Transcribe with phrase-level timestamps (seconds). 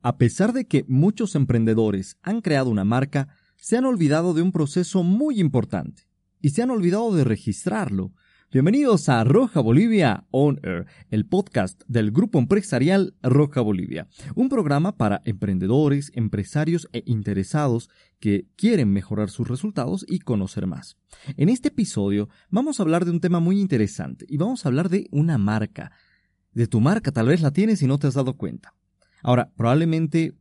[0.00, 4.52] A pesar de que muchos emprendedores han creado una marca, se han olvidado de un
[4.52, 6.04] proceso muy importante
[6.40, 8.12] y se han olvidado de registrarlo.
[8.52, 14.06] Bienvenidos a Roja Bolivia On Air, el podcast del grupo empresarial Roja Bolivia,
[14.36, 17.90] un programa para emprendedores, empresarios e interesados
[18.20, 20.96] que quieren mejorar sus resultados y conocer más.
[21.36, 24.90] En este episodio vamos a hablar de un tema muy interesante y vamos a hablar
[24.90, 25.90] de una marca.
[26.52, 28.74] De tu marca tal vez la tienes y no te has dado cuenta.
[29.22, 30.34] Ahora, probablemente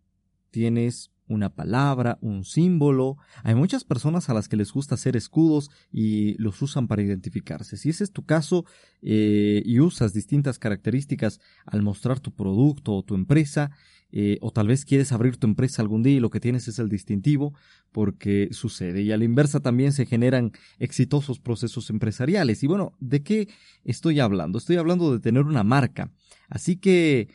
[0.52, 3.18] tienes una palabra, un símbolo.
[3.44, 7.78] Hay muchas personas a las que les gusta hacer escudos y los usan para identificarse.
[7.78, 8.66] Si ese es tu caso
[9.02, 13.72] eh, y usas distintas características al mostrar tu producto o tu empresa,
[14.10, 16.80] eh, o tal vez quieres abrir tu empresa algún día y lo que tienes es
[16.80, 17.54] el distintivo,
[17.92, 19.02] porque sucede.
[19.02, 22.64] Y a la inversa también se generan exitosos procesos empresariales.
[22.64, 23.50] Y bueno, ¿de qué
[23.84, 24.58] estoy hablando?
[24.58, 26.10] Estoy hablando de tener una marca.
[26.48, 27.28] Así que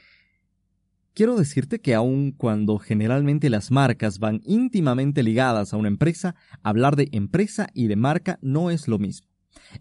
[1.15, 6.97] Quiero decirte que aun cuando generalmente las marcas van íntimamente ligadas a una empresa, hablar
[6.97, 9.29] de empresa y de marca no es lo mismo.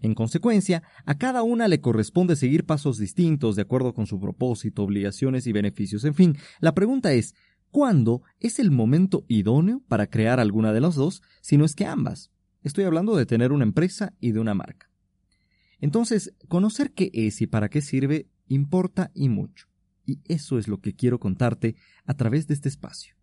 [0.02, 4.82] En consecuencia, a cada una le corresponde seguir pasos distintos de acuerdo con su propósito,
[4.82, 6.04] obligaciones y beneficios.
[6.04, 7.34] En fin, la pregunta es,
[7.70, 11.86] ¿cuándo es el momento idóneo para crear alguna de las dos, si no es que
[11.86, 12.30] ambas?
[12.62, 14.90] Estoy hablando de tener una empresa y de una marca.
[15.80, 19.71] Entonces, conocer qué es y para qué sirve importa y mucho.
[20.06, 23.14] Y eso es lo que quiero contarte a través de este espacio.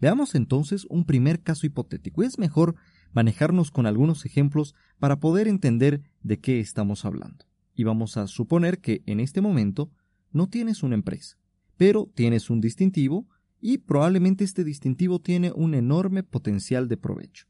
[0.00, 2.22] Veamos entonces un primer caso hipotético.
[2.22, 2.74] Es mejor
[3.12, 7.46] manejarnos con algunos ejemplos para poder entender de qué estamos hablando.
[7.74, 9.90] Y vamos a suponer que en este momento
[10.32, 11.38] no tienes una empresa,
[11.76, 13.26] pero tienes un distintivo
[13.60, 17.46] y probablemente este distintivo tiene un enorme potencial de provecho.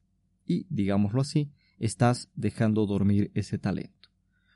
[0.46, 4.10] Y, digámoslo así, estás dejando dormir ese talento.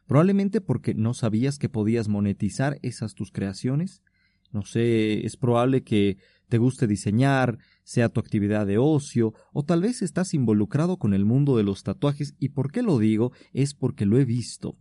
[0.07, 4.03] Probablemente porque no sabías que podías monetizar esas tus creaciones,
[4.53, 6.17] no sé, es probable que
[6.49, 11.25] te guste diseñar, sea tu actividad de ocio, o tal vez estás involucrado con el
[11.25, 14.77] mundo de los tatuajes, y por qué lo digo es porque lo he visto.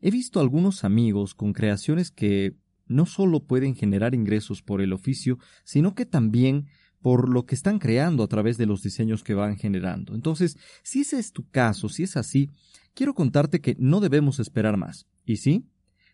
[0.00, 2.54] He visto algunos amigos con creaciones que
[2.86, 6.66] no solo pueden generar ingresos por el oficio, sino que también
[7.00, 10.14] por lo que están creando a través de los diseños que van generando.
[10.14, 12.50] Entonces, si ese es tu caso, si es así,
[12.94, 15.06] quiero contarte que no debemos esperar más.
[15.24, 15.64] ¿Y sí?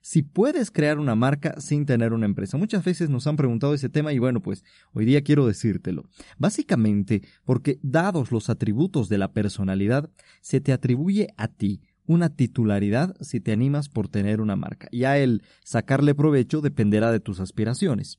[0.04, 2.58] Si puedes crear una marca sin tener una empresa.
[2.58, 6.04] Muchas veces nos han preguntado ese tema y bueno, pues hoy día quiero decírtelo.
[6.36, 10.10] Básicamente porque dados los atributos de la personalidad,
[10.42, 14.88] se te atribuye a ti una titularidad si te animas por tener una marca.
[14.90, 18.18] Y a el sacarle provecho dependerá de tus aspiraciones.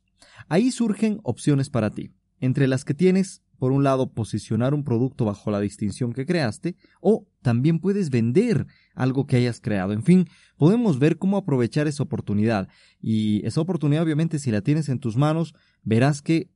[0.50, 2.10] Ahí surgen opciones para ti,
[2.40, 6.76] entre las que tienes por un lado, posicionar un producto bajo la distinción que creaste,
[7.02, 9.94] o también puedes vender algo que hayas creado.
[9.94, 10.28] En fin,
[10.58, 12.68] podemos ver cómo aprovechar esa oportunidad.
[13.02, 16.50] Y esa oportunidad, obviamente, si la tienes en tus manos, verás que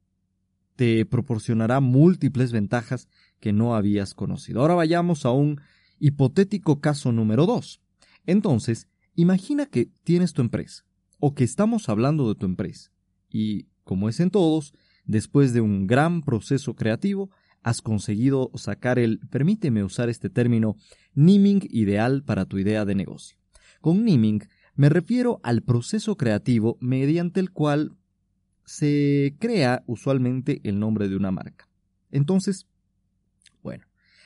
[0.76, 4.62] te proporcionará múltiples ventajas que no habías conocido.
[4.62, 5.60] Ahora vayamos a un
[6.00, 7.82] hipotético caso número dos.
[8.26, 10.86] Entonces, imagina que tienes tu empresa,
[11.20, 12.92] o que estamos hablando de tu empresa.
[13.30, 14.74] Y, como es en todos,
[15.10, 17.32] después de un gran proceso creativo,
[17.64, 20.78] has conseguido sacar el, permíteme usar este término,
[21.16, 23.36] naming ideal para tu idea de negocio.
[23.82, 24.44] Con naming
[24.76, 27.98] me refiero al proceso creativo mediante el cual
[28.66, 31.68] se crea usualmente el nombre de una marca.
[32.12, 32.68] Entonces,
[33.64, 33.86] bueno,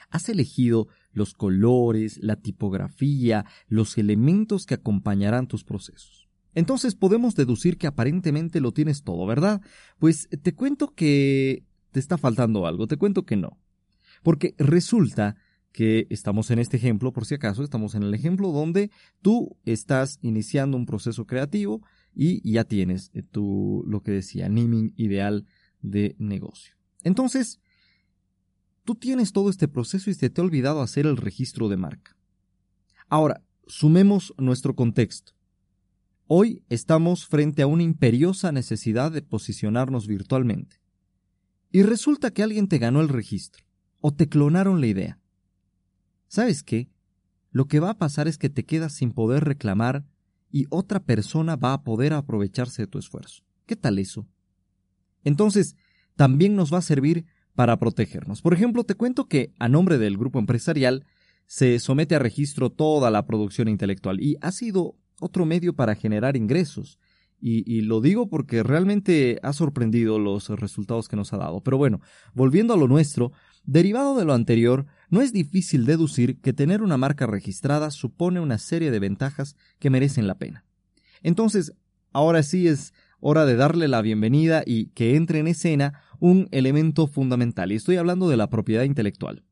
[0.09, 6.22] has elegido los colores, la tipografía, los elementos que acompañarán tus procesos.
[6.55, 9.61] Entonces podemos deducir que aparentemente lo tienes todo, ¿verdad?
[9.99, 13.59] Pues te cuento que te está faltando algo, te cuento que no.
[14.21, 15.35] Porque resulta
[15.71, 18.91] que estamos en este ejemplo, por si acaso, estamos en el ejemplo donde
[19.21, 21.81] tú estás iniciando un proceso creativo
[22.15, 25.45] y ya tienes eh, tu, lo que decía, naming ideal
[25.81, 26.75] de negocio.
[27.03, 27.59] Entonces,
[28.83, 32.15] tú tienes todo este proceso y se te ha olvidado hacer el registro de marca.
[33.09, 35.33] Ahora, sumemos nuestro contexto.
[36.27, 40.77] Hoy estamos frente a una imperiosa necesidad de posicionarnos virtualmente.
[41.69, 43.65] Y resulta que alguien te ganó el registro,
[43.99, 45.19] o te clonaron la idea.
[46.27, 46.89] ¿Sabes qué?
[47.51, 50.05] Lo que va a pasar es que te quedas sin poder reclamar
[50.49, 53.43] y otra persona va a poder aprovecharse de tu esfuerzo.
[53.65, 54.25] ¿Qué tal eso?
[55.25, 55.75] Entonces,
[56.15, 58.41] también nos va a servir para protegernos.
[58.41, 61.05] Por ejemplo, te cuento que, a nombre del grupo empresarial,
[61.47, 66.35] se somete a registro toda la producción intelectual y ha sido otro medio para generar
[66.35, 66.99] ingresos.
[67.45, 71.61] Y, lo digo porque realmente ha sorprendido los resultados que nos ha dado.
[71.61, 71.99] Pero bueno,
[72.33, 73.33] volviendo a lo nuestro,
[73.65, 78.59] derivado de lo anterior, no es difícil deducir que tener una marca registrada supone una
[78.59, 80.63] serie de ventajas que merecen la pena.
[81.21, 81.73] Entonces,
[82.13, 87.07] ahora sí es hora de darle la bienvenida y que entre en escena un elemento
[87.07, 89.43] fundamental, y estoy hablando de la propiedad intelectual.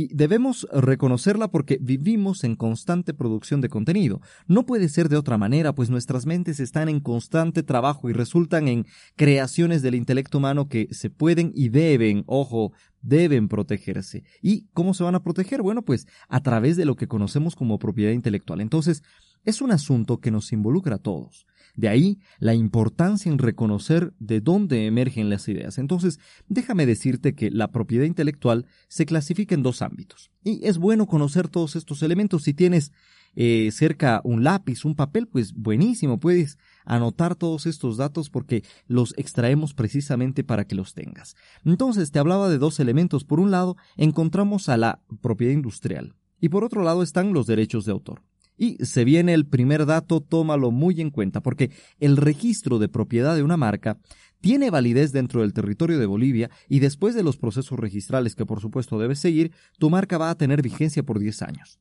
[0.00, 4.20] Y debemos reconocerla porque vivimos en constante producción de contenido.
[4.46, 8.68] No puede ser de otra manera, pues nuestras mentes están en constante trabajo y resultan
[8.68, 8.86] en
[9.16, 12.70] creaciones del intelecto humano que se pueden y deben, ojo,
[13.02, 14.22] deben protegerse.
[14.40, 15.62] ¿Y cómo se van a proteger?
[15.62, 18.60] Bueno, pues a través de lo que conocemos como propiedad intelectual.
[18.60, 19.02] Entonces,
[19.44, 21.44] es un asunto que nos involucra a todos.
[21.78, 25.78] De ahí la importancia en reconocer de dónde emergen las ideas.
[25.78, 30.32] Entonces, déjame decirte que la propiedad intelectual se clasifica en dos ámbitos.
[30.42, 32.42] Y es bueno conocer todos estos elementos.
[32.42, 32.90] Si tienes
[33.36, 39.14] eh, cerca un lápiz, un papel, pues buenísimo, puedes anotar todos estos datos porque los
[39.16, 41.36] extraemos precisamente para que los tengas.
[41.64, 43.22] Entonces, te hablaba de dos elementos.
[43.22, 47.84] Por un lado, encontramos a la propiedad industrial y por otro lado están los derechos
[47.84, 48.24] de autor.
[48.58, 51.70] Y se viene el primer dato, tómalo muy en cuenta, porque
[52.00, 53.98] el registro de propiedad de una marca
[54.40, 58.60] tiene validez dentro del territorio de Bolivia y después de los procesos registrales que por
[58.60, 61.80] supuesto debes seguir, tu marca va a tener vigencia por 10 años.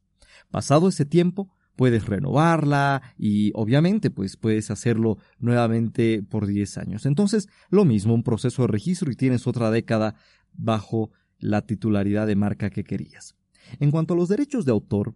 [0.49, 7.05] Pasado ese tiempo, puedes renovarla y obviamente pues puedes hacerlo nuevamente por 10 años.
[7.05, 10.15] Entonces, lo mismo, un proceso de registro y tienes otra década
[10.53, 13.35] bajo la titularidad de marca que querías.
[13.79, 15.13] En cuanto a los derechos de autor,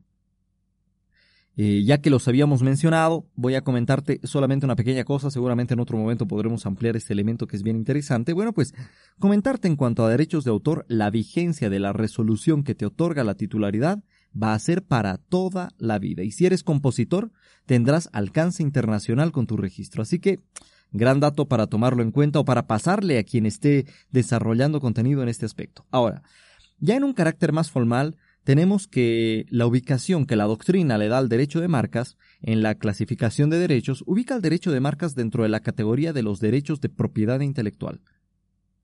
[1.57, 5.81] eh, ya que los habíamos mencionado, voy a comentarte solamente una pequeña cosa, seguramente en
[5.81, 8.33] otro momento podremos ampliar este elemento que es bien interesante.
[8.33, 8.73] Bueno, pues
[9.19, 13.23] comentarte en cuanto a derechos de autor, la vigencia de la resolución que te otorga
[13.23, 14.01] la titularidad
[14.41, 16.23] va a ser para toda la vida.
[16.23, 17.31] Y si eres compositor,
[17.65, 20.01] tendrás alcance internacional con tu registro.
[20.01, 20.39] Así que,
[20.91, 25.29] gran dato para tomarlo en cuenta o para pasarle a quien esté desarrollando contenido en
[25.29, 25.85] este aspecto.
[25.91, 26.23] Ahora,
[26.79, 31.19] ya en un carácter más formal, tenemos que la ubicación que la doctrina le da
[31.19, 35.43] al derecho de marcas en la clasificación de derechos ubica el derecho de marcas dentro
[35.43, 38.01] de la categoría de los derechos de propiedad intelectual.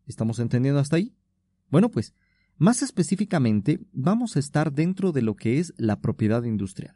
[0.05, 1.13] ¿Estamos entendiendo hasta ahí?
[1.69, 2.13] Bueno, pues,
[2.57, 6.95] más específicamente, vamos a estar dentro de lo que es la propiedad industrial.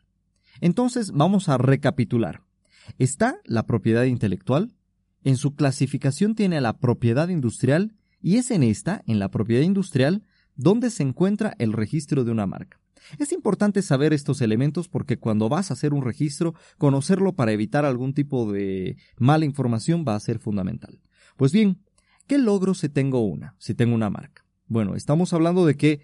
[0.59, 2.43] Entonces, vamos a recapitular.
[2.97, 4.73] Está la propiedad intelectual,
[5.23, 10.23] en su clasificación tiene la propiedad industrial y es en esta, en la propiedad industrial,
[10.55, 12.79] dónde se encuentra el registro de una marca.
[13.17, 17.85] Es importante saber estos elementos porque cuando vas a hacer un registro, conocerlo para evitar
[17.85, 20.99] algún tipo de mala información va a ser fundamental.
[21.35, 21.79] Pues bien,
[22.27, 24.45] ¿qué logro si tengo una, si tengo una marca?
[24.67, 26.01] Bueno, estamos hablando de que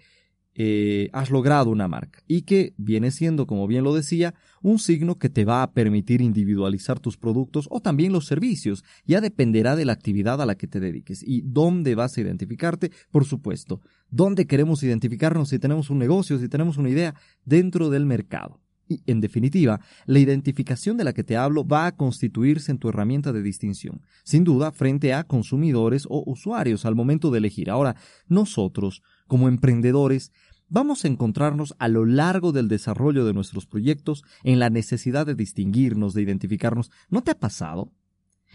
[0.60, 5.16] eh, has logrado una marca y que viene siendo, como bien lo decía, un signo
[5.16, 8.82] que te va a permitir individualizar tus productos o también los servicios.
[9.06, 12.90] Ya dependerá de la actividad a la que te dediques y dónde vas a identificarte,
[13.12, 13.80] por supuesto.
[14.10, 17.14] ¿Dónde queremos identificarnos si tenemos un negocio, si tenemos una idea
[17.44, 18.60] dentro del mercado?
[18.88, 22.88] Y, en definitiva, la identificación de la que te hablo va a constituirse en tu
[22.88, 27.70] herramienta de distinción, sin duda, frente a consumidores o usuarios al momento de elegir.
[27.70, 27.96] Ahora,
[28.28, 30.32] nosotros, como emprendedores,
[30.68, 35.34] vamos a encontrarnos a lo largo del desarrollo de nuestros proyectos en la necesidad de
[35.34, 36.90] distinguirnos, de identificarnos.
[37.08, 37.92] ¿No te ha pasado?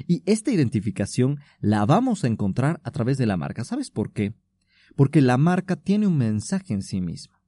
[0.08, 3.64] Y esta identificación la vamos a encontrar a través de la marca.
[3.64, 4.34] ¿Sabes por qué?
[4.96, 7.42] Porque la marca tiene un mensaje en sí misma.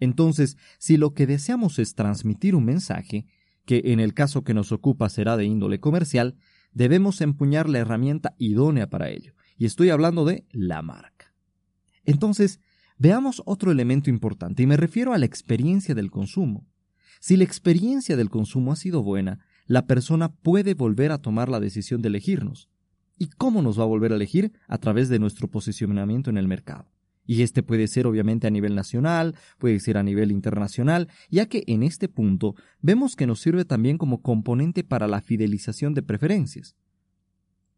[0.00, 3.26] Entonces, si lo que deseamos es transmitir un mensaje,
[3.64, 6.36] que en el caso que nos ocupa será de índole comercial,
[6.72, 9.34] debemos empuñar la herramienta idónea para ello.
[9.56, 11.32] Y estoy hablando de la marca.
[12.04, 12.58] Entonces,
[13.02, 16.68] Veamos otro elemento importante y me refiero a la experiencia del consumo.
[17.18, 21.58] Si la experiencia del consumo ha sido buena, la persona puede volver a tomar la
[21.58, 22.68] decisión de elegirnos.
[23.18, 24.52] ¿Y cómo nos va a volver a elegir?
[24.68, 26.92] A través de nuestro posicionamiento en el mercado.
[27.26, 31.64] Y este puede ser obviamente a nivel nacional, puede ser a nivel internacional, ya que
[31.66, 36.76] en este punto vemos que nos sirve también como componente para la fidelización de preferencias.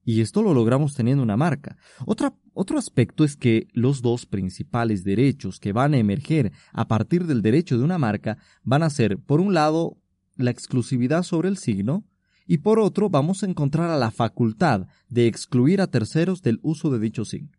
[0.04, 1.78] Y esto lo logramos teniendo una marca.
[2.06, 7.40] otro aspecto es que los dos principales derechos que van a emerger a partir del
[7.40, 9.96] derecho de una marca van a ser, por un lado,
[10.36, 12.04] la exclusividad sobre el signo,
[12.46, 16.90] y por otro vamos a encontrar a la facultad de excluir a terceros del uso
[16.90, 17.56] de dicho signo.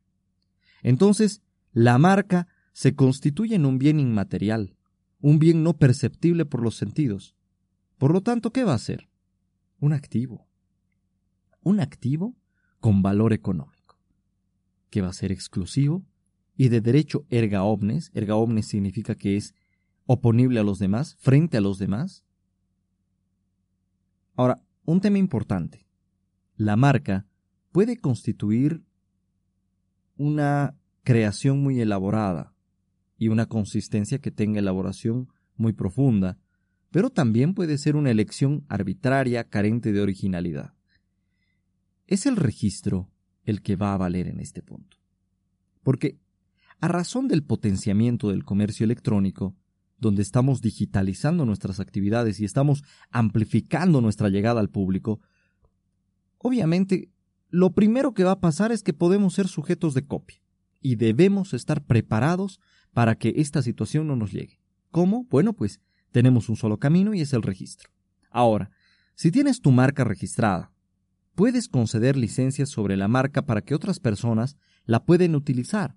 [0.84, 1.42] Entonces,
[1.74, 4.75] la marca se constituye en un bien inmaterial,
[5.20, 7.36] un bien no perceptible por los sentidos.
[7.98, 9.10] Por lo tanto, ¿qué va a ser?
[9.80, 10.45] Un activo
[11.65, 12.36] un activo
[12.79, 14.00] con valor económico,
[14.91, 16.05] que va a ser exclusivo
[16.55, 18.12] y de derecho erga omnes.
[18.13, 19.55] Erga omnes significa que es
[20.05, 22.24] oponible a los demás, frente a los demás.
[24.36, 25.88] Ahora, un tema importante.
[26.55, 27.25] La marca
[27.72, 28.84] puede constituir
[30.17, 32.53] una creación muy elaborada
[33.17, 36.38] y una consistencia que tenga elaboración muy profunda,
[36.91, 40.75] pero también puede ser una elección arbitraria carente de originalidad.
[42.07, 43.09] Es el registro
[43.43, 44.97] el que va a valer en este punto.
[45.83, 46.19] Porque,
[46.79, 49.55] a razón del potenciamiento del comercio electrónico,
[49.97, 55.21] donde estamos digitalizando nuestras actividades y estamos amplificando nuestra llegada al público,
[56.38, 57.09] obviamente
[57.50, 60.41] lo primero que va a pasar es que podemos ser sujetos de copia
[60.81, 62.59] y debemos estar preparados
[62.93, 64.59] para que esta situación no nos llegue.
[64.91, 65.25] ¿Cómo?
[65.29, 65.79] Bueno, pues
[66.12, 67.89] tenemos un solo camino y es el registro.
[68.29, 68.71] Ahora,
[69.15, 70.71] si tienes tu marca registrada,
[71.36, 75.96] puedes conceder licencias sobre la marca para que otras personas la pueden utilizar.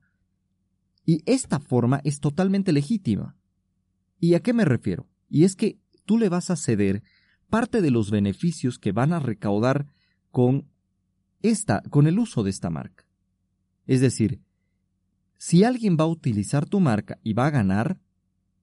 [1.04, 3.36] Y esta forma es totalmente legítima.
[4.20, 5.08] ¿Y a qué me refiero?
[5.30, 7.02] Y es que tú le vas a ceder
[7.48, 9.86] parte de los beneficios que van a recaudar
[10.30, 10.68] con
[11.40, 13.06] esta, con el uso de esta marca.
[13.86, 14.40] Es decir,
[15.38, 18.00] si alguien va a utilizar tu marca y va a ganar,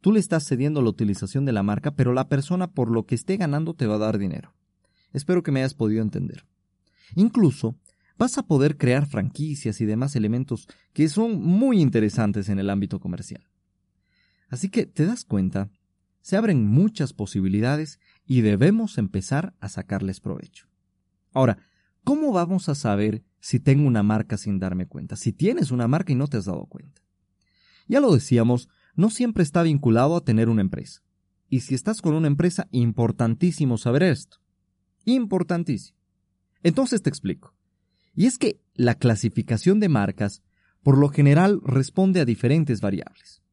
[0.02, 3.16] tú le estás cediendo la utilización de la marca, pero la persona por lo que
[3.16, 4.54] esté ganando te va a dar dinero.
[5.14, 6.46] Espero que me hayas podido entender.
[7.16, 7.78] Incluso
[8.18, 13.00] vas a poder crear franquicias y demás elementos que son muy interesantes en el ámbito
[13.00, 13.46] comercial.
[14.50, 15.70] Así que, ¿te das cuenta?
[16.22, 20.68] Se abren muchas posibilidades y debemos empezar a sacarles provecho.
[21.34, 21.58] Ahora,
[22.04, 25.16] ¿cómo vamos a saber si tengo una marca sin darme cuenta?
[25.16, 27.02] Si tienes una marca y no te has dado cuenta.
[27.88, 31.02] Ya lo decíamos, no siempre está vinculado a tener una empresa.
[31.50, 34.38] Y si estás con una empresa, importantísimo saber esto.
[35.04, 35.95] Importantísimo.
[36.66, 37.54] Entonces te explico.
[38.16, 40.42] Y es que la clasificación de marcas,
[40.82, 43.44] por lo general, responde a diferentes variables.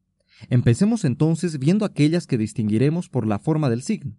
[0.49, 4.17] Empecemos entonces viendo aquellas que distinguiremos por la forma del signo.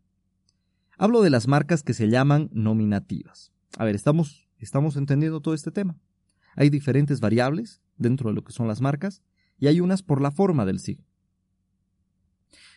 [0.97, 3.51] Hablo de las marcas que se llaman nominativas.
[3.79, 5.99] A ver, estamos, estamos entendiendo todo este tema.
[6.55, 9.25] Hay diferentes variables dentro de lo que son las marcas
[9.59, 11.05] y hay unas por la forma del signo.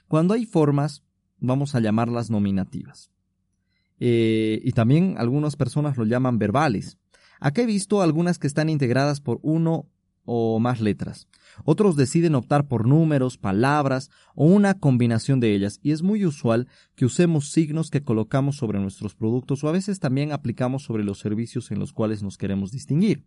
[0.08, 1.04] Cuando hay formas,
[1.38, 3.12] vamos a llamarlas nominativas.
[4.00, 6.98] Eh, y también algunas personas lo llaman verbales.
[7.40, 9.88] Acá he visto algunas que están integradas por uno
[10.28, 11.28] o más letras.
[11.64, 16.68] Otros deciden optar por números, palabras o una combinación de ellas y es muy usual
[16.96, 21.20] que usemos signos que colocamos sobre nuestros productos o a veces también aplicamos sobre los
[21.20, 23.24] servicios en los cuales nos queremos distinguir.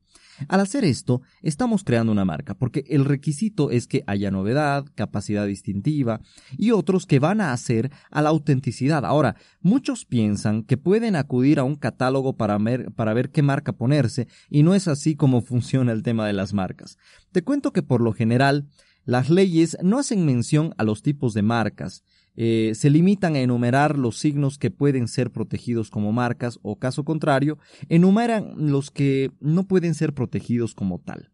[0.49, 5.47] Al hacer esto, estamos creando una marca porque el requisito es que haya novedad, capacidad
[5.47, 6.21] distintiva
[6.57, 9.05] y otros que van a hacer a la autenticidad.
[9.05, 13.73] Ahora, muchos piensan que pueden acudir a un catálogo para ver, para ver qué marca
[13.73, 16.90] ponerse y no es así como funciona el tema de las marcas.
[17.33, 18.69] Te cuento que por lo general,
[19.05, 22.05] las leyes no hacen mención a los tipos de marcas,
[22.37, 27.05] eh, se limitan a enumerar los signos que pueden ser protegidos como marcas o caso
[27.05, 31.31] contrario, enumeran los que no pueden ser protegidos como tal.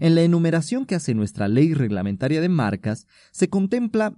[0.00, 4.16] En la enumeración que hace nuestra ley reglamentaria de marcas se contempla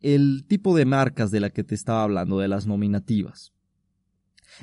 [0.00, 3.52] el tipo de marcas de la que te estaba hablando, de las nominativas.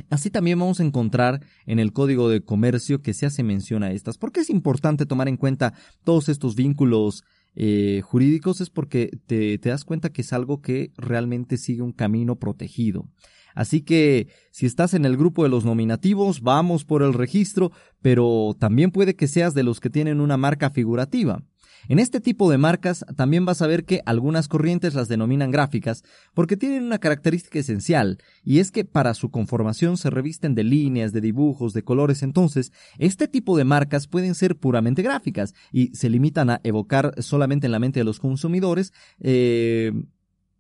[0.10, 3.92] Así también vamos a encontrar en el Código de Comercio que se hace mención a
[3.92, 4.18] estas.
[4.18, 5.74] ¿Por qué es importante tomar en cuenta
[6.04, 7.24] todos estos vínculos
[7.56, 8.62] eh, jurídicos?
[8.62, 13.10] Es porque te, te das cuenta que es algo que realmente sigue un camino protegido.
[13.58, 17.72] Así que si estás en el grupo de los nominativos, vamos por el registro,
[18.04, 21.42] pero también puede que seas de los que tienen una marca figurativa.
[21.90, 26.04] En este tipo de marcas también vas a ver que algunas corrientes las denominan gráficas
[26.34, 31.14] porque tienen una característica esencial y es que para su conformación se revisten de líneas,
[31.14, 32.24] de dibujos, de colores.
[32.24, 37.68] Entonces, este tipo de marcas pueden ser puramente gráficas y se limitan a evocar solamente
[37.68, 39.92] en la mente de los consumidores eh,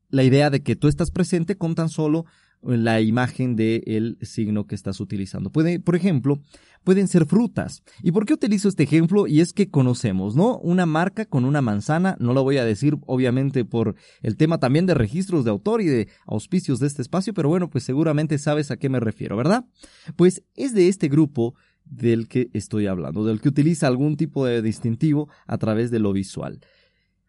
[0.09, 2.25] la idea de que tú estás presente con tan solo
[2.67, 5.51] la imagen del signo que estás utilizando.
[5.51, 6.41] Puede, por ejemplo,
[6.83, 7.83] pueden ser frutas.
[8.03, 9.27] ¿Y por qué utilizo este ejemplo?
[9.27, 10.57] Y es que conocemos, ¿no?
[10.59, 14.85] Una marca con una manzana, no lo voy a decir obviamente por el tema también
[14.85, 18.71] de registros de autor y de auspicios de este espacio, pero bueno, pues seguramente sabes
[18.71, 19.65] a qué me refiero, ¿verdad?
[20.15, 21.55] Pues es de este grupo
[21.85, 26.11] del que estoy hablando, del que utiliza algún tipo de distintivo a través de lo
[26.11, 26.59] visual.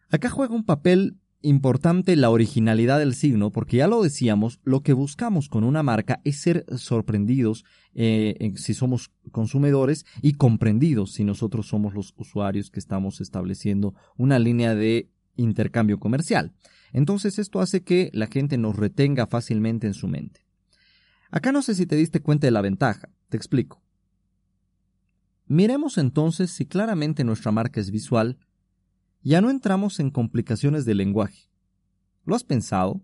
[0.09, 4.93] Acá juega un papel importante la originalidad del signo, porque ya lo decíamos, lo que
[4.93, 11.67] buscamos con una marca es ser sorprendidos eh, si somos consumidores y comprendidos si nosotros
[11.67, 16.53] somos los usuarios que estamos estableciendo una línea de intercambio comercial.
[16.91, 20.45] Entonces esto hace que la gente nos retenga fácilmente en su mente.
[21.31, 23.81] Acá no sé si te diste cuenta de la ventaja, te explico.
[25.45, 28.37] Miremos entonces si claramente nuestra marca es visual,
[29.21, 31.49] ya no entramos en complicaciones de lenguaje.
[32.25, 33.01] ¿Lo has pensado?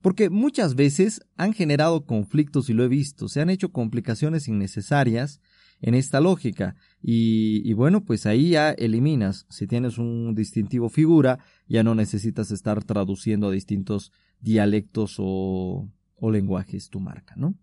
[0.00, 5.40] Porque muchas veces han generado conflictos y lo he visto, se han hecho complicaciones innecesarias
[5.80, 11.38] en esta lógica y, bueno, pues ahí ya eliminas, si tienes un distintivo figura,
[11.68, 15.88] ya no necesitas estar traduciendo a distintos dialectos o
[16.20, 17.54] lenguajes tu marca, ¿no?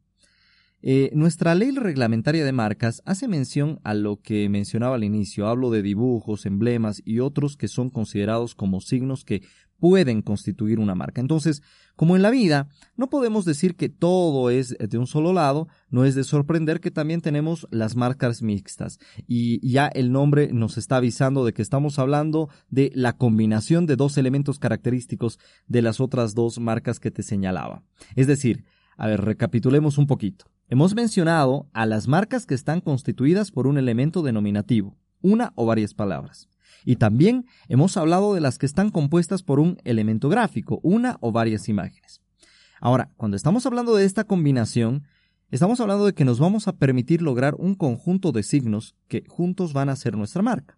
[0.81, 5.47] Eh, nuestra ley reglamentaria de marcas hace mención a lo que mencionaba al inicio.
[5.47, 9.41] Hablo de dibujos, emblemas y otros que son considerados como signos que
[9.79, 11.21] pueden constituir una marca.
[11.21, 11.61] Entonces,
[11.95, 16.05] como en la vida, no podemos decir que todo es de un solo lado, no
[16.05, 18.99] es de sorprender que también tenemos las marcas mixtas.
[19.27, 23.95] Y ya el nombre nos está avisando de que estamos hablando de la combinación de
[23.95, 27.83] dos elementos característicos de las otras dos marcas que te señalaba.
[28.15, 28.65] Es decir,
[28.97, 30.45] a ver, recapitulemos un poquito.
[30.71, 35.95] Hemos mencionado a las marcas que están constituidas por un elemento denominativo, una o varias
[35.95, 36.47] palabras.
[36.85, 41.31] Y también hemos hablado de las que están compuestas por un elemento gráfico, una o
[41.31, 42.21] varias imágenes.
[42.79, 45.05] Ahora, cuando estamos hablando de esta combinación,
[45.49, 49.73] estamos hablando de que nos vamos a permitir lograr un conjunto de signos que juntos
[49.73, 50.77] van a ser nuestra marca.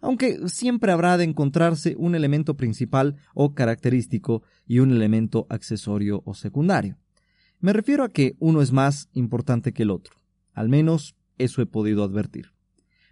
[0.00, 6.32] Aunque siempre habrá de encontrarse un elemento principal o característico y un elemento accesorio o
[6.32, 6.96] secundario.
[7.66, 10.14] Me refiero a que uno es más importante que el otro.
[10.52, 12.52] Al menos eso he podido advertir.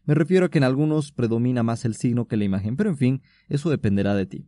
[0.04, 2.96] Me refiero a que en algunos predomina más el signo que la imagen, pero en
[2.96, 4.46] fin, eso dependerá de ti.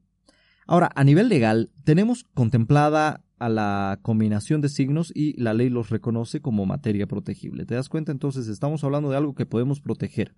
[0.64, 5.90] Ahora, a nivel legal, tenemos contemplada a la combinación de signos y la ley los
[5.90, 7.66] reconoce como materia protegible.
[7.66, 8.12] ¿Te das cuenta?
[8.12, 10.36] Entonces estamos hablando de algo que podemos proteger.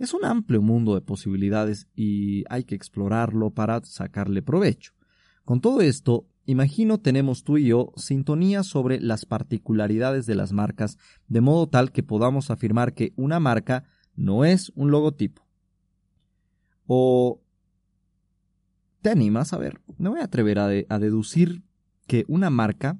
[0.00, 4.92] Es un amplio mundo de posibilidades y hay que explorarlo para sacarle provecho.
[5.46, 10.98] Con todo esto, Imagino tenemos tú y yo sintonía sobre las particularidades de las marcas,
[11.28, 13.84] de modo tal que podamos afirmar que una marca
[14.16, 15.46] no es un logotipo.
[16.86, 17.40] O
[19.02, 21.62] te animas a ver, me voy a atrever a, deducir
[22.06, 22.98] que una marca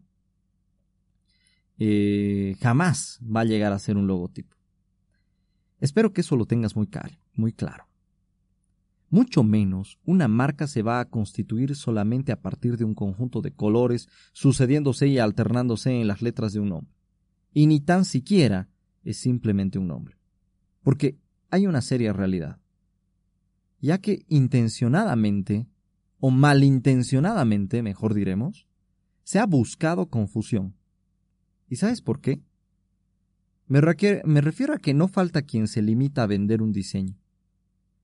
[1.79, 4.57] eh, jamás va a llegar a ser un logotipo.
[5.81, 6.89] Espero que eso lo tengas muy,
[7.35, 7.92] muy claro.
[9.13, 13.53] Mucho menos una marca se va a constituir solamente a partir de un conjunto de
[13.53, 16.95] colores sucediéndose y alternándose en las letras de un nombre.
[17.53, 18.71] Y ni tan siquiera
[19.05, 20.17] es simplemente un nombre.
[20.83, 21.19] Porque
[21.51, 22.59] hay una seria realidad.
[23.83, 25.69] Ya que intencionadamente,
[26.19, 28.67] o malintencionadamente, mejor diremos,
[29.25, 30.75] se ha buscado confusión.
[31.69, 32.41] ¿Y sabes por qué?
[33.67, 37.22] Me, refiero a que no falta quien se limita a vender un diseño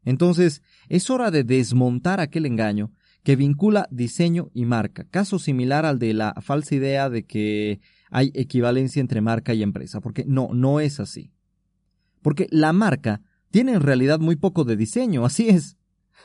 [0.09, 2.93] entonces, es hora de desmontar aquel engaño
[3.23, 8.33] que vincula diseño y marca, caso similar al de la falsa idea de que hay
[8.35, 11.31] equivalencia entre marca y empresa, porque no, no es así.
[12.23, 15.77] Porque la marca tiene en realidad muy poco de diseño, así es.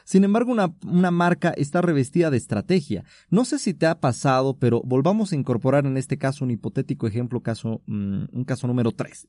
[0.05, 3.03] Sin embargo, una, una, marca está revestida de estrategia.
[3.29, 7.05] No sé si te ha pasado, pero volvamos a incorporar en este caso un hipotético
[7.05, 9.27] ejemplo, caso, mm, un caso número 3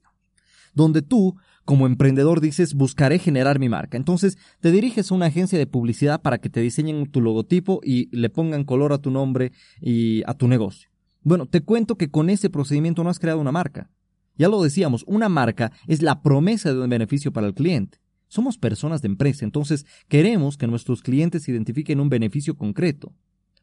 [0.74, 3.96] donde tú, como emprendedor, dices buscaré generar mi marca.
[3.96, 8.14] Entonces te diriges a una agencia de publicidad para que te diseñen tu logotipo y
[8.16, 10.90] le pongan color a tu nombre y a tu negocio.
[11.22, 13.90] Bueno, te cuento que con ese procedimiento no has creado una marca.
[14.36, 17.98] Ya lo decíamos, una marca es la promesa de un beneficio para el cliente.
[18.28, 23.14] Somos personas de empresa, entonces queremos que nuestros clientes identifiquen un beneficio concreto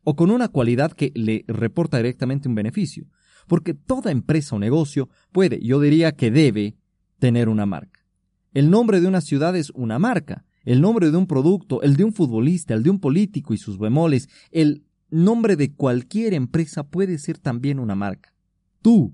[0.03, 3.05] o con una cualidad que le reporta directamente un beneficio.
[3.47, 6.77] Porque toda empresa o negocio puede, yo diría que debe,
[7.21, 8.01] tener una marca.
[8.51, 12.03] El nombre de una ciudad es una marca, el nombre de un producto, el de
[12.03, 17.19] un futbolista, el de un político y sus bemoles, el nombre de cualquier empresa puede
[17.19, 18.33] ser también una marca.
[18.81, 19.13] Tú,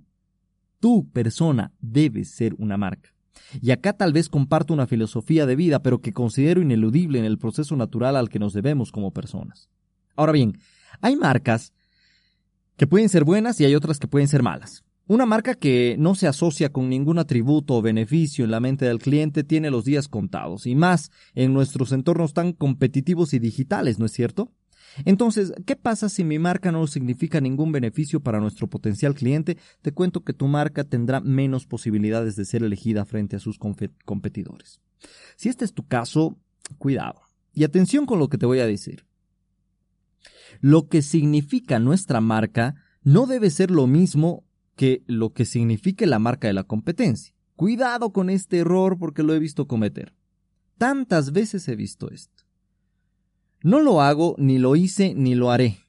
[0.80, 3.14] tú persona, debes ser una marca.
[3.62, 7.38] Y acá tal vez comparto una filosofía de vida, pero que considero ineludible en el
[7.38, 9.70] proceso natural al que nos debemos como personas.
[10.16, 10.58] Ahora bien,
[11.02, 11.74] hay marcas
[12.78, 14.87] que pueden ser buenas y hay otras que pueden ser malas.
[15.10, 19.00] Una marca que no se asocia con ningún atributo o beneficio en la mente del
[19.00, 24.06] cliente tiene los días contados, y más en nuestros entornos tan competitivos y digitales, ¿no
[24.06, 24.52] es cierto?
[25.06, 29.58] Entonces, ¿qué pasa si mi marca no significa ningún beneficio para nuestro potencial cliente?
[29.82, 34.82] Te cuento que tu marca tendrá menos posibilidades de ser elegida frente a sus competidores.
[35.36, 36.38] Si este es tu caso,
[36.80, 37.22] cuidado.
[37.54, 39.06] Y atención con lo que te voy a decir.
[40.60, 44.47] Lo que significa nuestra marca no debe ser lo mismo
[44.78, 47.34] que lo que signifique la marca de la competencia.
[47.58, 50.14] Cuidado con este error porque lo he visto cometer.
[50.78, 52.44] Tantas veces he visto esto.
[53.62, 55.80] No lo hago, ni lo hice, ni lo haré.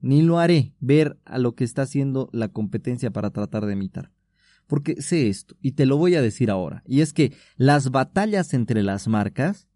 [0.00, 4.10] Ni lo haré ver a lo que está haciendo la competencia para tratar de imitar.
[4.66, 8.52] Porque sé esto, y te lo voy a decir ahora, y es que las batallas
[8.54, 9.68] entre las marcas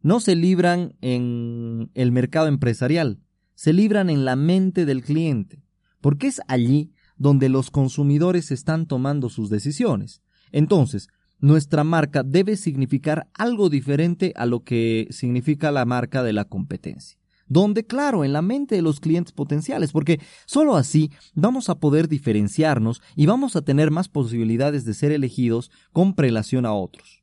[0.00, 3.20] no se libran en el mercado empresarial,
[3.54, 5.64] se libran en la mente del cliente,
[6.00, 10.22] porque es allí donde los consumidores están tomando sus decisiones.
[10.52, 11.08] Entonces,
[11.40, 17.16] nuestra marca debe significar algo diferente a lo que significa la marca de la competencia.
[17.50, 22.06] donde claro, en la mente de los clientes potenciales, porque solo así vamos a poder
[22.06, 27.22] diferenciarnos y vamos a tener más posibilidades de ser elegidos con prelación a otros.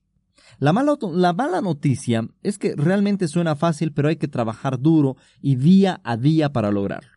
[0.57, 5.15] La mala, la mala, noticia es que realmente suena fácil, pero hay que trabajar duro
[5.41, 7.14] y día a día para lograrlo.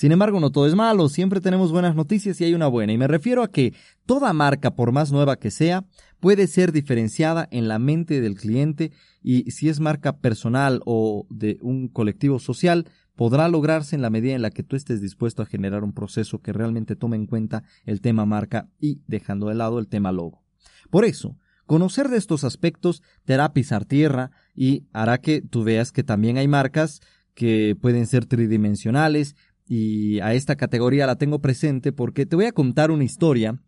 [0.00, 2.96] Sin embargo, no todo es malo, siempre tenemos buenas noticias y hay una buena, y
[2.96, 3.74] me refiero a que
[4.06, 5.84] toda marca, por más nueva que sea,
[6.20, 11.58] puede ser diferenciada en la mente del cliente y si es marca personal o de
[11.60, 15.46] un colectivo social, podrá lograrse en la medida en la que tú estés dispuesto a
[15.46, 19.78] generar un proceso que realmente tome en cuenta el tema marca y dejando de lado
[19.78, 20.42] el tema logo.
[20.88, 21.36] Por eso,
[21.66, 26.36] Conocer de estos aspectos te hará pisar tierra y hará que tú veas que también
[26.36, 27.00] hay marcas
[27.34, 29.36] que pueden ser tridimensionales
[29.70, 33.62] y a esta categoría la tengo presente porque te voy a contar una historia.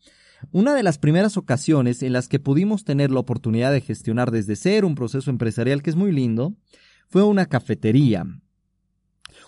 [0.50, 4.56] Una de las primeras ocasiones en las que pudimos tener la oportunidad de gestionar desde
[4.56, 6.56] cero un proceso empresarial que es muy lindo
[7.08, 8.24] fue una cafetería.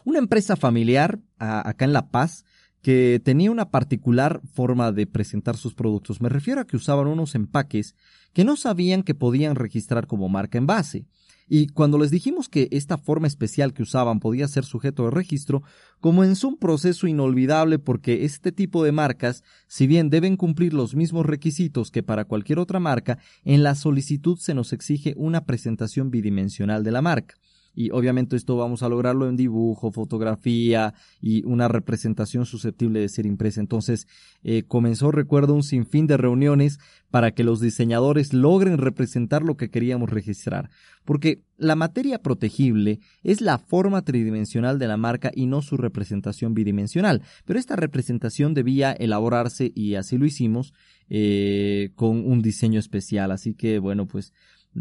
[0.05, 2.45] Una empresa familiar acá en La Paz
[2.83, 6.21] que tenía una particular forma de presentar sus productos.
[6.21, 7.97] Me refiero a que usaban unos empaques
[8.33, 11.05] que no sabían que podían registrar como marca en base.
[11.49, 15.63] Y cuando les dijimos que esta forma especial que usaban podía ser sujeto de registro,
[16.01, 21.27] comenzó un proceso inolvidable porque este tipo de marcas, si bien deben cumplir los mismos
[21.27, 26.83] requisitos que para cualquier otra marca, en la solicitud se nos exige una presentación bidimensional
[26.83, 27.35] de la marca
[27.75, 33.27] y obviamente esto vamos a lograrlo en dibujo, fotografía y una representación susceptible de ser
[33.27, 33.61] impresa.
[33.61, 34.07] Entonces
[34.43, 36.79] eh, comenzó, recuerdo, un sinfín de reuniones
[37.11, 40.71] para que los diseñadores logren representar lo que queríamos registrar.
[41.05, 46.55] Porque la materia protegible es la forma tridimensional de la marca y no su representación
[46.55, 47.23] bidimensional.
[47.45, 50.73] Pero esta representación debía elaborarse y así lo hicimos
[51.09, 53.33] eh, con un diseño especial.
[53.33, 54.33] Así que bueno, pues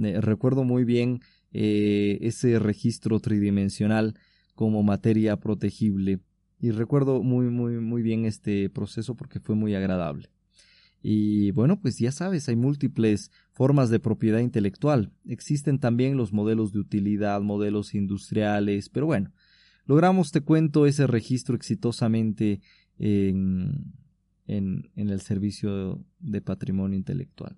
[0.02, 1.22] eh, recuerdo muy bien
[1.54, 4.16] eh, ese registro tridimensional
[4.56, 6.20] como materia protegible.
[6.60, 10.30] Y recuerdo muy, muy, muy bien este proceso porque fue muy agradable.
[11.02, 15.12] Y bueno, pues ya sabes, hay múltiples formas de propiedad intelectual.
[15.28, 19.34] Existen también los modelos de utilidad, modelos industriales, pero bueno,
[19.86, 22.62] logramos, te cuento, ese registro exitosamente
[22.98, 23.94] en,
[24.48, 27.58] en, en el servicio de patrimonio intelectual.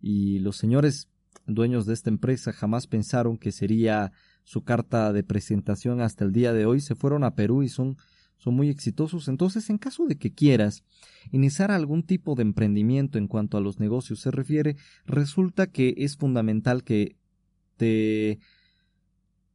[0.00, 1.10] Y los señores
[1.46, 4.12] dueños de esta empresa jamás pensaron que sería
[4.44, 6.80] su carta de presentación hasta el día de hoy.
[6.80, 7.96] Se fueron a Perú y son,
[8.36, 9.28] son muy exitosos.
[9.28, 10.84] Entonces, en caso de que quieras
[11.32, 16.16] iniciar algún tipo de emprendimiento en cuanto a los negocios se refiere, resulta que es
[16.16, 17.16] fundamental que
[17.76, 18.38] te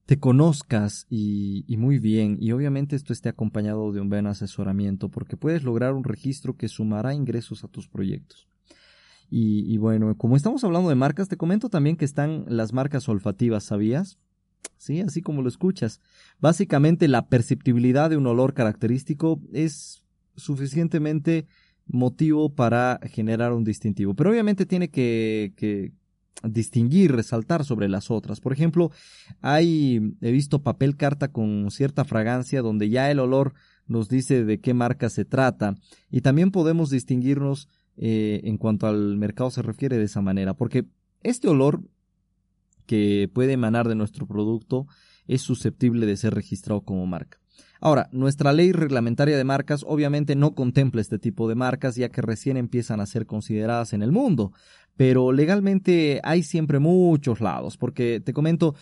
[0.05, 5.07] te conozcas y, y, muy bien y obviamente esto esté acompañado de un buen asesoramiento
[5.07, 8.50] porque puedes lograr un registro que sumará ingresos a tus proyectos.
[9.33, 13.63] Y, bueno, como estamos hablando de marcas, te comento también que están las marcas olfativas,
[13.63, 14.19] ¿sabías?
[14.77, 16.01] Sí, así como lo escuchas.
[16.41, 20.03] Básicamente la perceptibilidad de un olor característico es
[20.35, 21.47] suficientemente
[21.87, 24.15] motivo para generar un distintivo.
[24.15, 25.93] Pero obviamente tiene que, que
[26.43, 28.41] distinguir, resaltar sobre las otras.
[28.41, 28.91] Por ejemplo,
[29.41, 33.53] hay, he visto papel carta con cierta fragancia donde ya el olor
[33.87, 35.75] nos dice de qué marca se trata
[36.09, 40.85] y también podemos distinguirnos eh, en cuanto al mercado se refiere de esa manera, porque
[41.23, 41.81] este olor
[42.85, 44.87] que puede emanar de nuestro producto
[45.27, 47.39] es susceptible de ser registrado como marca.
[47.79, 52.21] Ahora, nuestra ley reglamentaria de marcas obviamente no contempla este tipo de marcas ya que
[52.21, 54.51] recién empiezan a ser consideradas en el mundo,
[54.95, 58.75] pero legalmente hay siempre muchos lados, porque te comento,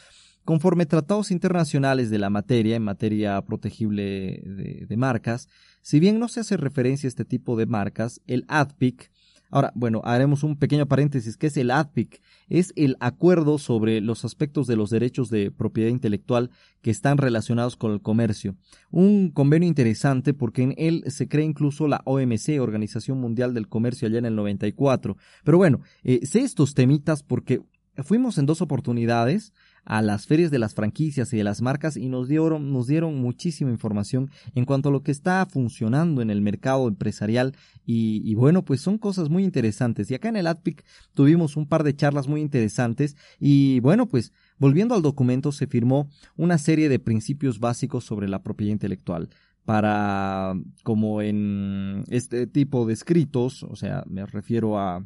[0.44, 5.48] conforme tratados internacionales de la materia, en materia protegible de, de marcas,
[5.90, 9.10] si bien no se hace referencia a este tipo de marcas, el ADPIC,
[9.50, 12.22] ahora, bueno, haremos un pequeño paréntesis, ¿qué es el ADPIC?
[12.48, 16.52] Es el acuerdo sobre los aspectos de los derechos de propiedad intelectual
[16.84, 18.56] que están relacionados con el comercio.
[18.92, 24.08] Un convenio interesante porque en él se crea incluso la OMC, Organización Mundial del Comercio,
[24.08, 25.18] allá en el 94.
[25.44, 27.64] Pero bueno, eh, sé estos temitas porque
[28.04, 29.54] fuimos en dos oportunidades
[29.90, 33.20] a las ferias de las franquicias y de las marcas y nos dieron, nos dieron
[33.20, 38.36] muchísima información en cuanto a lo que está funcionando en el mercado empresarial y, y
[38.36, 40.12] bueno, pues son cosas muy interesantes.
[40.12, 44.32] Y acá en el ADPIC tuvimos un par de charlas muy interesantes y bueno, pues
[44.60, 49.30] volviendo al documento se firmó una serie de principios básicos sobre la propiedad intelectual
[49.66, 55.04] para, como en este tipo de escritos, o sea, me refiero a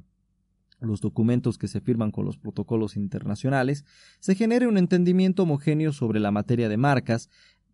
[0.86, 3.86] los documentos que se firman con los protocolos internacionales,
[4.20, 7.30] se genere un entendimiento homogéneo sobre la materia de marcas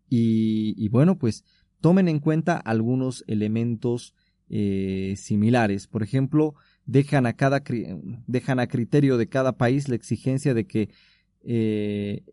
[0.08, 1.44] y, bueno, pues
[1.80, 4.14] tomen en cuenta algunos elementos
[4.48, 5.86] eh, similares.
[5.86, 7.62] Por ejemplo, dejan a, cada,
[8.26, 10.90] dejan a criterio de cada país la exigencia de que
[11.42, 12.24] eh,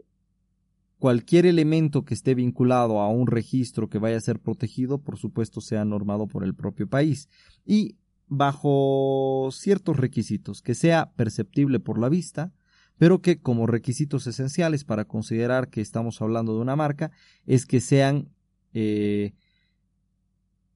[0.98, 5.62] cualquier elemento que esté vinculado a un registro que vaya a ser protegido, por supuesto,
[5.62, 7.30] sea normado por el propio país.
[7.66, 12.54] Y bajo ciertos requisitos, que sea perceptible por la vista,
[12.98, 17.12] pero que como requisitos esenciales para considerar que estamos hablando de una marca
[17.46, 18.30] es que sean
[18.74, 19.34] eh,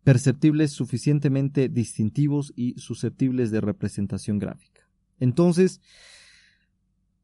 [0.03, 4.87] perceptibles suficientemente distintivos y susceptibles de representación gráfica.
[5.19, 5.81] Entonces,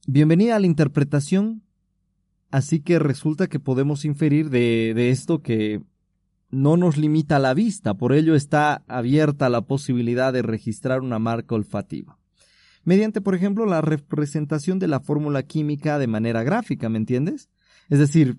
[0.08, 1.64] bienvenida a la interpretación,
[2.52, 5.82] así que resulta que podemos inferir de, de esto que
[6.50, 11.56] no nos limita la vista, por ello está abierta la posibilidad de registrar una marca
[11.56, 12.18] olfativa.
[12.84, 17.50] Mediante, por ejemplo, la representación de la fórmula química de manera gráfica, ¿me entiendes?
[17.90, 18.38] Es decir,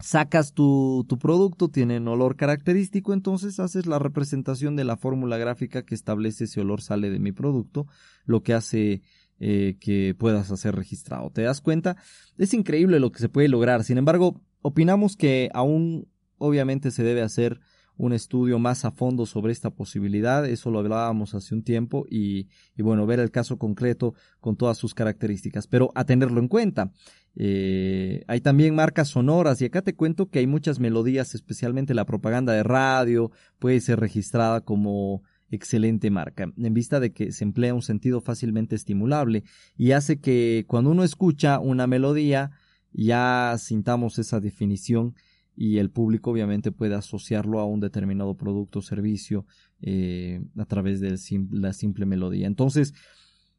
[0.00, 5.38] sacas tu, tu, producto, tiene un olor característico, entonces haces la representación de la fórmula
[5.38, 7.86] gráfica que establece ese olor sale de mi producto,
[8.24, 9.02] lo que hace
[9.38, 11.30] eh, que puedas hacer registrado.
[11.30, 11.96] ¿Te das cuenta?
[12.38, 13.84] Es increíble lo que se puede lograr.
[13.84, 17.60] Sin embargo, opinamos que aún obviamente se debe hacer
[17.98, 22.48] un estudio más a fondo sobre esta posibilidad, eso lo hablábamos hace un tiempo y,
[22.76, 26.92] bueno, ver el caso concreto con todas sus características, pero a tenerlo en cuenta.
[27.36, 32.06] Eh, hay también marcas sonoras y acá te cuento que hay muchas melodías, especialmente la
[32.06, 37.72] propaganda de radio, puede ser registrada como excelente marca, en vista de que se emplea
[37.72, 39.44] un sentido fácilmente estimulable
[39.76, 42.50] y hace que cuando uno escucha una melodía
[42.92, 45.14] ya sintamos esa definición
[45.56, 49.46] y el público obviamente puede asociarlo a un determinado producto o servicio
[49.80, 51.18] eh, a través de
[51.50, 52.46] la simple melodía.
[52.46, 52.92] Entonces,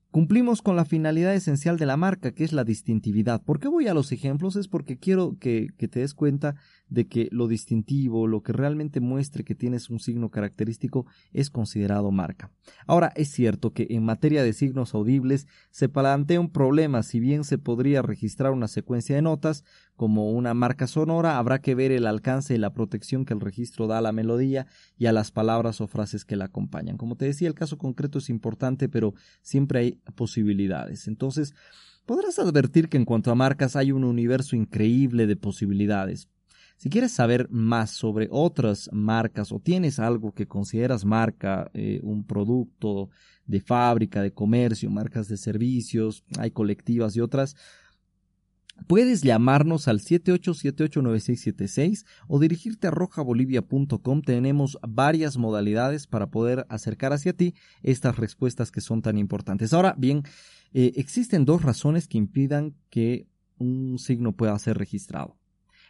[0.10, 3.44] Cumplimos con la finalidad esencial de la marca, que es la distintividad.
[3.44, 4.56] ¿Por qué voy a los ejemplos?
[4.56, 6.56] Es porque quiero que, que, te des cuenta
[6.88, 12.10] de que lo distintivo, lo que realmente muestre que tienes un signo característico, es considerado
[12.10, 12.52] marca.
[12.88, 17.44] Ahora, es cierto que en materia de signos audibles se plantea un problema, si bien
[17.44, 19.66] se podría registrar una secuencia de notas,
[19.98, 23.88] como una marca sonora, habrá que ver el alcance y la protección que el registro
[23.88, 26.98] da a la melodía y a las palabras o frases que la acompañan.
[26.98, 31.08] Como te decía, el caso concreto es importante, pero siempre hay posibilidades.
[31.08, 31.54] Entonces,
[32.06, 36.30] podrás advertir que en cuanto a marcas hay un universo increíble de posibilidades.
[36.78, 42.24] Si quieres saber más sobre otras marcas o tienes algo que consideras marca, eh, un
[42.24, 43.10] producto
[43.48, 47.56] de fábrica, de comercio, marcas de servicios, hay colectivas y otras,
[48.86, 54.22] Puedes llamarnos al 78789676 o dirigirte a rojabolivia.com.
[54.22, 59.74] Tenemos varias modalidades para poder acercar hacia ti estas respuestas que son tan importantes.
[59.74, 60.22] Ahora bien,
[60.74, 65.40] eh, existen dos razones que impidan que un signo pueda ser registrado.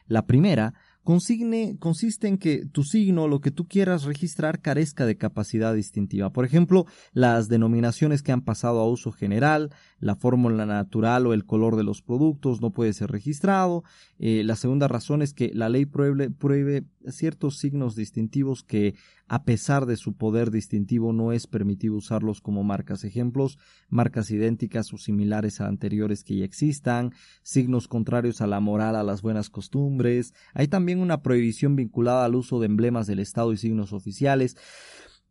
[0.08, 0.74] La primera
[1.08, 6.34] consigne, consiste en que tu signo, lo que tú quieras registrar, carezca de capacidad distintiva.
[6.34, 11.46] Por ejemplo, las denominaciones que han pasado a uso general, la fórmula natural o el
[11.46, 13.86] color de los productos no puede ser registrado.
[14.20, 18.96] Eh, la segunda razón es que la ley prohíbe, ciertos signos distintivos que
[19.28, 23.04] a pesar de su poder distintivo no es permitido usarlos como marcas.
[23.04, 23.58] Ejemplos,
[23.90, 29.04] marcas idénticas o similares a anteriores que ya existan, signos contrarios a la moral, a
[29.04, 30.34] las buenas costumbres.
[30.54, 34.58] Hay también una prohibición vinculada al uso de emblemas del Estado y signos oficiales.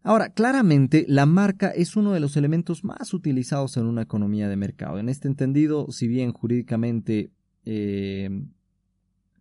[0.02, 4.56] Ahora, claramente, la marca es uno de los elementos más utilizados en una economía de
[4.56, 5.00] mercado.
[5.00, 7.32] En este entendido, si bien jurídicamente
[7.64, 8.30] eh,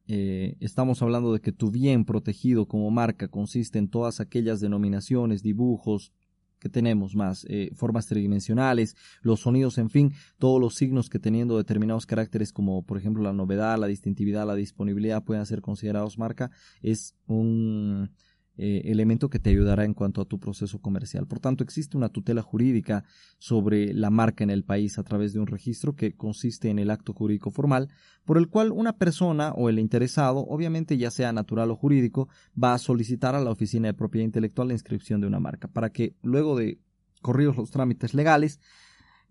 [0.08, 5.42] eh, estamos hablando de que tu bien protegido como marca consiste en todas aquellas denominaciones,
[5.42, 6.12] dibujos
[6.60, 11.58] que tenemos más, eh, formas tridimensionales, los sonidos, en fin, todos los signos que teniendo
[11.58, 16.52] determinados caracteres como por ejemplo la novedad, la distintividad, la disponibilidad puedan ser considerados marca,
[16.82, 18.12] es un
[18.58, 21.28] eh, elemento que te ayudará en cuanto a tu proceso comercial.
[21.28, 23.04] Por tanto, existe una tutela jurídica
[23.38, 26.92] sobre la marca en el país a través de un registro que consiste en el
[26.92, 27.90] acto jurídico formal,
[28.24, 32.30] por el cual una persona o el interesado, obviamente ya sea natural o jurídico,
[32.62, 35.90] va a solicitar a la Oficina de Propiedad Intelectual la inscripción de una marca, para
[35.90, 36.80] que luego de
[37.22, 38.60] corridos los trámites legales,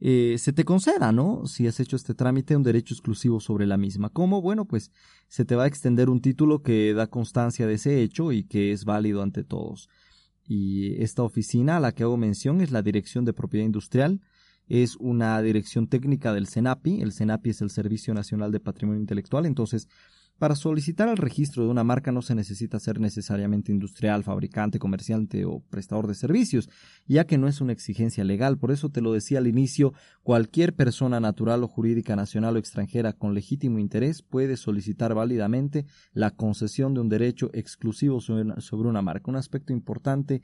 [0.00, 1.46] eh, se te conceda, ¿no?
[1.46, 4.10] Si has hecho este trámite, un derecho exclusivo sobre la misma.
[4.10, 4.42] ¿Cómo?
[4.42, 4.90] Bueno, pues
[5.28, 8.72] se te va a extender un título que da constancia de ese hecho y que
[8.72, 9.88] es válido ante todos.
[10.46, 14.20] Y esta oficina a la que hago mención es la Dirección de Propiedad Industrial,
[14.66, 19.46] es una dirección técnica del CENAPI, el CENAPI es el Servicio Nacional de Patrimonio Intelectual,
[19.46, 19.88] entonces
[20.38, 25.44] para solicitar el registro de una marca no se necesita ser necesariamente industrial, fabricante, comerciante
[25.44, 26.68] o prestador de servicios,
[27.06, 28.58] ya que no es una exigencia legal.
[28.58, 29.92] Por eso te lo decía al inicio,
[30.22, 36.32] cualquier persona natural o jurídica nacional o extranjera con legítimo interés puede solicitar válidamente la
[36.32, 39.30] concesión de un derecho exclusivo sobre una marca.
[39.30, 40.42] Un aspecto importante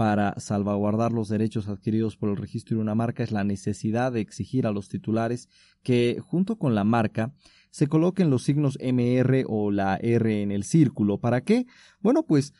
[0.00, 4.20] para salvaguardar los derechos adquiridos por el registro de una marca es la necesidad de
[4.20, 5.48] exigir a los titulares
[5.82, 7.34] que, junto con la marca,
[7.70, 11.18] se coloquen los signos MR o la R en el círculo.
[11.18, 11.66] ¿Para qué?
[12.00, 12.52] Bueno, pues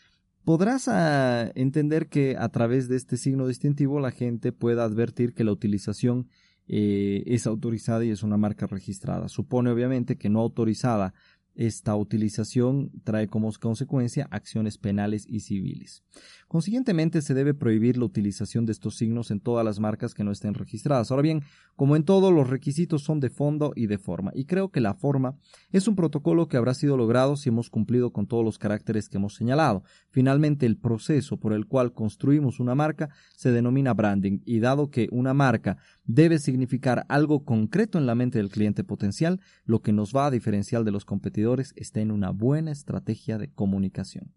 [0.44, 5.44] podrás ah, entender que a través de este signo distintivo la gente pueda advertir que
[5.44, 6.28] la utilización
[6.66, 9.28] eh, es autorizada y es una marca registrada.
[9.28, 11.14] Supone obviamente que no autorizada
[11.60, 16.02] esta utilización trae como consecuencia acciones penales y civiles.
[16.48, 20.32] Consiguientemente, se debe prohibir la utilización de estos signos en todas las marcas que no
[20.32, 21.10] estén registradas.
[21.10, 21.42] Ahora bien,
[21.76, 24.94] como en todo, los requisitos son de fondo y de forma, y creo que la
[24.94, 25.36] forma
[25.70, 29.18] es un protocolo que habrá sido logrado si hemos cumplido con todos los caracteres que
[29.18, 29.84] hemos señalado.
[30.08, 35.08] Finalmente, el proceso por el cual construimos una marca se denomina branding, y dado que
[35.12, 40.16] una marca debe significar algo concreto en la mente del cliente potencial, lo que nos
[40.16, 44.32] va a diferenciar de los competidores está en una buena estrategia de comunicación.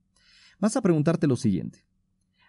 [0.60, 1.86] Vas a preguntarte lo siguiente.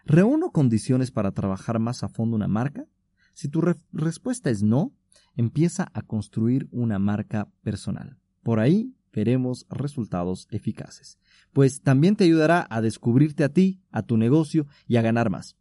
[0.04, 2.86] ¿Reúno condiciones para trabajar más a fondo una marca?
[3.32, 4.92] Si tu respuesta es no,
[5.36, 8.18] empieza a construir una marca personal.
[8.42, 11.18] Por ahí veremos resultados eficaces,
[11.52, 15.56] pues también te ayudará a descubrirte a ti, a tu negocio y a ganar más.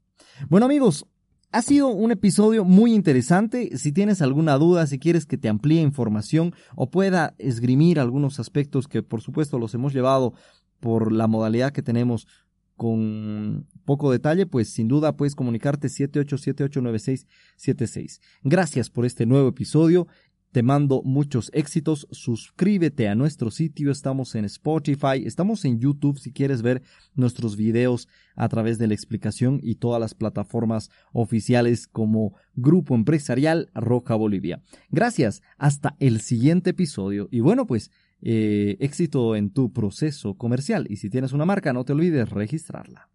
[0.50, 1.06] Bueno amigos,
[1.54, 3.78] ha sido un episodio muy interesante.
[3.78, 8.88] Si tienes alguna duda, si quieres que te amplíe información o pueda esgrimir algunos aspectos
[8.88, 10.34] que por supuesto los hemos llevado
[10.80, 12.28] por la modalidad que tenemos
[12.76, 18.20] con poco detalle, pues sin duda puedes comunicarte 78789676.
[18.44, 20.08] Gracias por este nuevo episodio
[20.54, 22.08] te mando muchos éxitos.
[22.12, 23.92] Suscríbete a nuestro sitio.
[23.92, 25.24] Estamos en Spotify.
[25.26, 26.84] Estamos en YouTube si quieres ver
[27.16, 33.72] nuestros videos a través de la explicación y todas las plataformas oficiales como Grupo Empresarial
[33.74, 34.62] Roja Bolivia.
[34.92, 35.42] Gracias.
[35.58, 37.28] Hasta el siguiente episodio.
[37.32, 37.90] Y bueno, pues
[38.22, 40.86] eh, éxito en tu proceso comercial.
[40.88, 43.10] Y si tienes una marca, no te olvides registrarla.